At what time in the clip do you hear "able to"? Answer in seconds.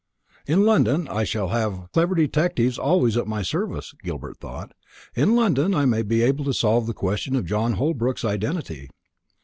6.23-6.55